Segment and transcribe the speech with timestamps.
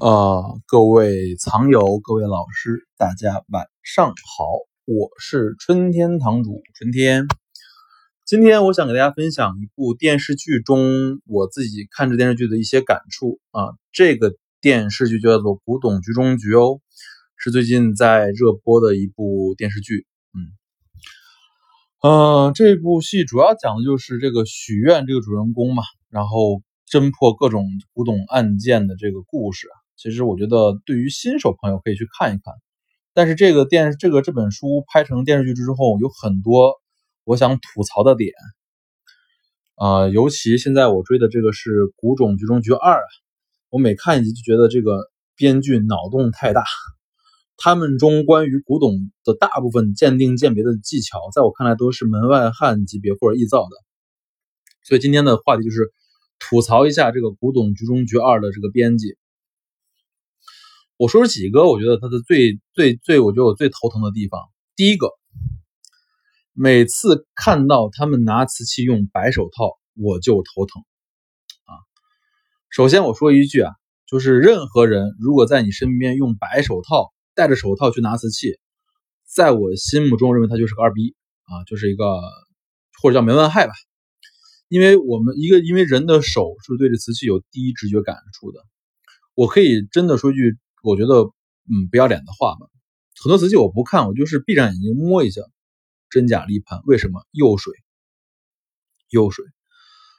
[0.00, 4.44] 呃，各位藏友，各位老师，大家晚上好，
[4.86, 7.28] 我是春天堂主春天。
[8.24, 13.76] 今天我想给大家分享一部电视剧中我自己看这电视剧的一些感触啊。
[13.92, 16.80] 这个电视剧叫做《古董局中局》哦，
[17.36, 20.08] 是最近在热播的一部电视剧。
[20.32, 29.68] 嗯，呃，这部戏主要讲的就是这个许愿这个主人公嘛，然后侦破各种古董案件的这个故事。
[29.96, 32.54] 其实我觉得，对于新手朋友可以去看一看。
[33.12, 36.74] 但是这个电这个这本书拍成电视剧之后，有很多
[37.24, 38.32] 我想吐槽的点。
[39.76, 43.06] 啊，尤其现在我追的这个是《古董局中局二》啊，
[43.70, 46.64] 我每看一集就觉得这个编剧脑洞太大。
[47.56, 53.76] 他们中关于古董的大部分鉴定鉴别的技巧，在我看来都是门外汉级别或者臆造的。
[54.82, 55.92] 所以今天的话题就是
[56.40, 59.16] 吐槽一下这个《古董局中局二》的这个编辑。
[60.96, 64.40] 我说几个，我觉得他的最最最，我觉得我最头疼的地方。
[64.76, 65.08] 第一个，
[66.52, 70.84] 每次看到他们拿瓷器用白手套，我就头疼
[71.64, 71.74] 啊。
[72.70, 73.72] 首先我说一句啊，
[74.06, 78.60] 就是任何人如果在你身边用白手套，戴着手套去拿瓷器，
[79.26, 82.20] 在我心目中认为他就是个二逼啊，就是一个
[83.02, 83.74] 或者叫门外汉吧。
[84.68, 88.60] 因为我们一个因为人的手是对这瓷器有第一直觉感触的，
[89.34, 90.56] 我可以真的说句。
[90.84, 91.14] 我觉得，
[91.72, 92.66] 嗯，不要脸的话吧。
[93.22, 95.40] 很多瓷器我不看，我就是闭上眼睛摸一下，
[96.10, 96.82] 真假立判。
[96.84, 97.24] 为什么？
[97.32, 97.72] 釉水，
[99.08, 99.46] 釉水，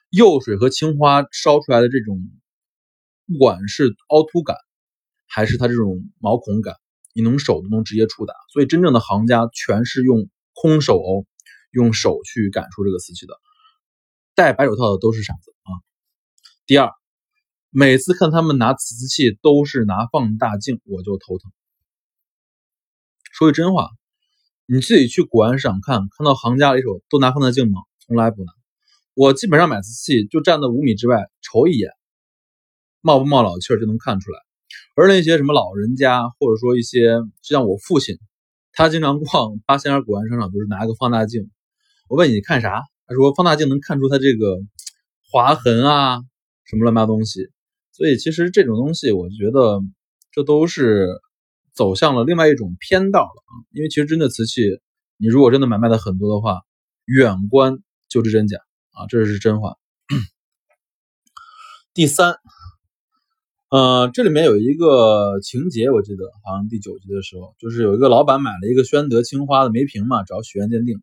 [0.10, 2.20] 釉水和青花烧出来的这种，
[3.28, 4.58] 不管是凹凸感，
[5.28, 6.76] 还是它这种毛孔感，
[7.14, 8.34] 你能手都能直接触达。
[8.52, 11.28] 所以真正的行家全是用空手哦，
[11.70, 13.36] 用手去感受这个瓷器的。
[14.34, 15.70] 戴白手套的都是傻子啊。
[16.66, 16.90] 第二。
[17.78, 21.52] 每次看他们拿瓷器都是拿放大镜，我就头疼。
[23.34, 23.90] 说句真话，
[24.66, 27.82] 你自己去古玩市场看，看到行家里手都拿放大镜吗？
[28.08, 28.54] 从来不拿。
[29.14, 31.92] 我基本上买瓷器就站在五米之外瞅一眼，
[33.02, 34.40] 冒不冒老气儿就能看出来。
[34.96, 38.18] 而那些什么老人家，或者说一些就像我父亲，
[38.72, 41.52] 他经常逛八仙庵古玩商场，就是拿个放大镜。
[42.08, 42.84] 我问你看啥？
[43.06, 44.62] 他说放大镜能看出他这个
[45.30, 46.22] 划痕啊，
[46.64, 47.50] 什么乱八东西。
[47.96, 49.80] 所以其实这种东西，我觉得
[50.34, 51.08] 这都是
[51.74, 53.52] 走向了另外一种偏道了啊！
[53.72, 54.82] 因为其实真的瓷器，
[55.16, 56.60] 你如果真的买卖的很多的话，
[57.06, 57.78] 远观
[58.10, 58.58] 就知真假
[58.92, 59.78] 啊，这是真话。
[61.94, 62.36] 第三，
[63.70, 71.02] 呃，这里面有一个情节，我记得好像第九集的时候，就是有一个老板买了一个宣德青花的梅瓶嘛，找许愿鉴定，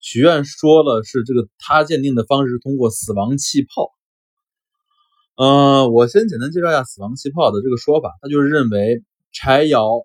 [0.00, 3.90] 许愿说了是这个他鉴定的方式是通过死亡气泡。
[5.42, 9.02] 嗯，我先简单介绍一下死亡气泡的这个说法，它就是认为
[9.32, 10.04] 柴窑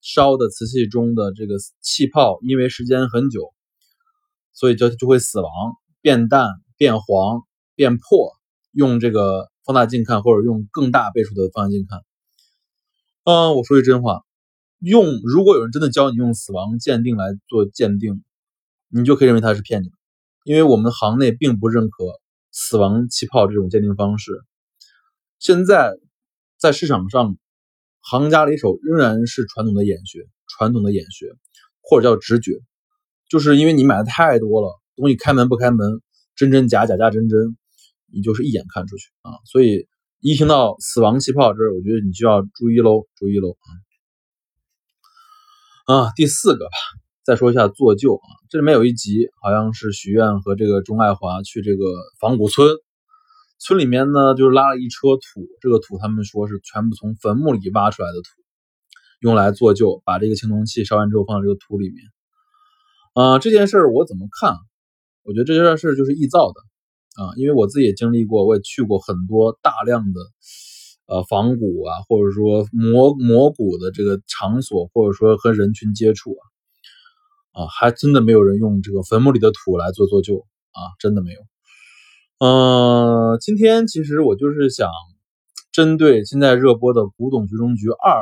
[0.00, 3.54] 烧的瓷器中的这个气泡，因为时间很久，
[4.52, 5.48] 所以就就会死亡、
[6.00, 7.44] 变淡、变黄、
[7.76, 8.32] 变破。
[8.72, 12.00] 用这个放大镜看，或者用更大倍数的放大镜看。
[13.22, 14.22] 嗯，我说句真话，
[14.80, 18.24] 用如果有人真的教你用死亡鉴定来做鉴定，
[18.88, 19.94] 你就可以认为他是骗你的，
[20.42, 22.06] 因为我们行内并不认可
[22.50, 24.32] 死亡气泡这种鉴定方式。
[25.44, 25.92] 现在
[26.56, 27.36] 在市场上，
[28.00, 31.34] 行家里手仍然是传统的眼学，传统的眼学
[31.82, 32.52] 或者叫直觉，
[33.28, 36.00] 就是因为你买的太多了，东西开门不开门，
[36.34, 37.58] 真真假假假真真，
[38.10, 39.32] 你就是一眼看出去啊。
[39.44, 39.86] 所以
[40.20, 43.54] 一听到死亡气泡这，我觉得你就要注意喽，注意喽
[45.84, 45.94] 啊！
[45.94, 46.76] 啊，第四个吧，
[47.22, 51.84] 再说一下做旧啊，这里面有一集好像是许愿和这个钟爱华去这个
[52.18, 52.66] 仿古村。
[53.58, 58.28] 村里面呢，就是拉了一车土，这个土他们说是全部从坟墓里挖出来的土，
[59.20, 62.04] 用来做旧，把这个青铜器烧完之后放在这个土里面。
[63.14, 64.56] 啊，这件事我怎么看？
[65.22, 66.60] 我觉得这件事就是臆造的
[67.22, 70.20] 啊，因为我自己也经历过，我也去过很多大量的
[71.06, 76.36] 呃仿古啊，或者说磨磨古的这个场所，或者说和人群接触
[77.52, 81.40] 啊，啊，还真的没有人用这个坟墓里的土来做做旧啊，真的没有。
[82.44, 84.90] 嗯，今天其实我就是想
[85.72, 88.20] 针对现在热播的《古董局中局二》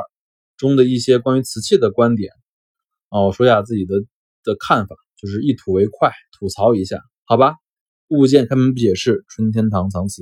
[0.55, 2.31] 中的一些关于瓷器的观点
[3.09, 3.95] 啊，我说一下自己的
[4.45, 7.55] 的看法，就是一吐为快，吐槽一下，好吧？
[8.07, 10.21] 物件开门不解释，春天堂藏瓷。